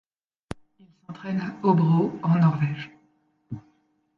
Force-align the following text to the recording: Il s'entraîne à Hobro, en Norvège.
Il 0.79 0.87
s'entraîne 1.05 1.39
à 1.41 1.55
Hobro, 1.61 2.11
en 2.23 2.39
Norvège. 2.39 2.89